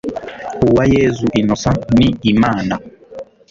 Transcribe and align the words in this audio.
uwayezu 0.67 1.25
Innocent 1.39 1.81
ni 1.97 2.07
Imana 2.31 2.75